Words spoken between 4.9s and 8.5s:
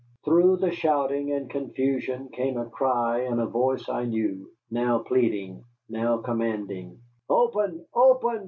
pleading, now commanding. "Open, open!